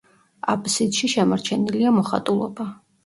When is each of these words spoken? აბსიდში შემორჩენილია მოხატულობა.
აბსიდში 0.53 1.09
შემორჩენილია 1.15 1.93
მოხატულობა. 1.99 2.67